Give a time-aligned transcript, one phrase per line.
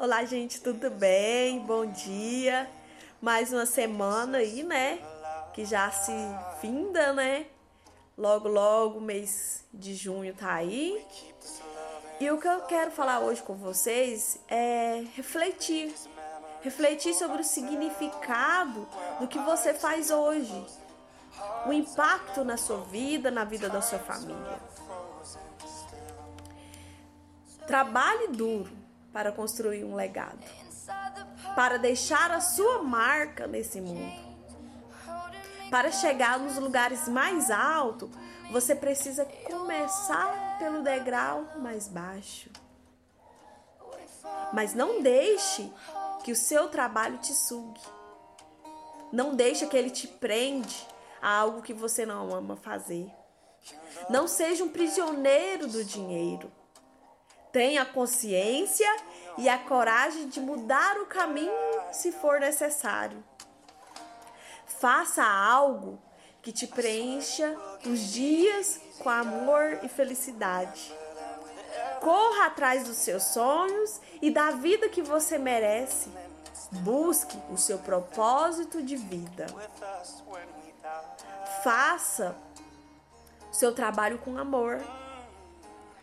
[0.00, 1.58] Olá, gente, tudo bem?
[1.58, 2.70] Bom dia.
[3.20, 5.00] Mais uma semana aí, né?
[5.52, 6.12] Que já se
[6.60, 7.46] finda, né?
[8.16, 11.04] Logo, logo, mês de junho tá aí.
[12.20, 15.92] E o que eu quero falar hoje com vocês é refletir.
[16.62, 18.86] Refletir sobre o significado
[19.18, 20.64] do que você faz hoje.
[21.66, 24.60] O impacto na sua vida, na vida da sua família.
[27.66, 28.87] Trabalhe duro
[29.18, 30.38] para construir um legado,
[31.56, 34.14] para deixar a sua marca nesse mundo.
[35.72, 38.08] Para chegar nos lugares mais altos,
[38.52, 42.48] você precisa começar pelo degrau mais baixo.
[44.52, 45.68] Mas não deixe
[46.22, 47.82] que o seu trabalho te sugue.
[49.12, 50.86] Não deixe que ele te prende
[51.20, 53.10] a algo que você não ama fazer.
[54.08, 56.52] Não seja um prisioneiro do dinheiro.
[57.52, 58.88] Tenha consciência
[59.38, 61.52] e a coragem de mudar o caminho
[61.92, 63.22] se for necessário.
[64.66, 65.98] Faça algo
[66.42, 70.94] que te preencha os dias com amor e felicidade.
[72.00, 76.10] Corra atrás dos seus sonhos e da vida que você merece.
[76.70, 79.46] Busque o seu propósito de vida.
[81.64, 82.36] Faça
[83.50, 84.80] o seu trabalho com amor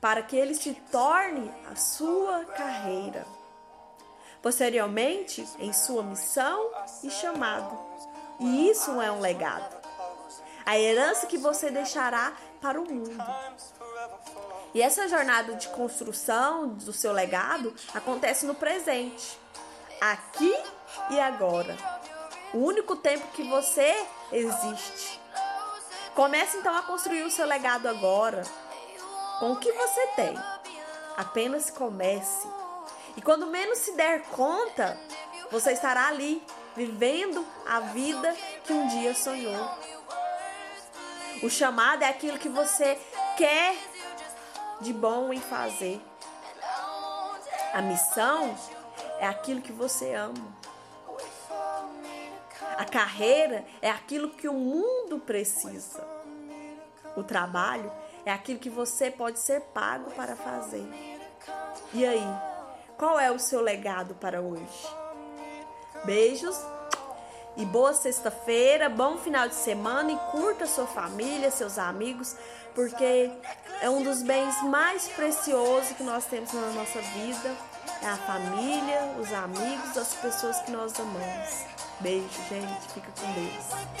[0.00, 3.26] para que ele se torne a sua carreira.
[4.42, 6.70] Posteriormente, em sua missão
[7.04, 7.78] e chamado.
[8.40, 9.76] E isso é um legado.
[10.64, 13.22] A herança que você deixará para o mundo.
[14.72, 19.38] E essa jornada de construção do seu legado acontece no presente,
[20.00, 20.54] aqui
[21.10, 21.76] e agora.
[22.54, 25.20] O único tempo que você existe.
[26.14, 28.42] Comece então a construir o seu legado agora
[29.40, 30.38] com o que você tem.
[31.16, 32.46] Apenas comece.
[33.16, 34.96] E quando menos se der conta,
[35.50, 36.42] você estará ali,
[36.76, 39.58] vivendo a vida que um dia sonhou.
[41.42, 42.98] O chamado é aquilo que você
[43.36, 43.74] quer
[44.80, 46.00] de bom em fazer.
[47.72, 48.54] A missão
[49.18, 50.60] é aquilo que você ama.
[52.76, 56.06] A carreira é aquilo que o mundo precisa.
[57.16, 57.90] O trabalho
[58.24, 60.86] é aquilo que você pode ser pago para fazer.
[61.92, 62.26] E aí,
[62.96, 64.86] qual é o seu legado para hoje?
[66.04, 66.56] Beijos
[67.56, 72.36] e boa sexta-feira, bom final de semana e curta sua família, seus amigos,
[72.74, 73.30] porque
[73.82, 77.56] é um dos bens mais preciosos que nós temos na nossa vida.
[78.02, 81.64] É a família, os amigos, as pessoas que nós amamos.
[82.00, 82.92] Beijo, gente.
[82.94, 84.00] Fica com Deus.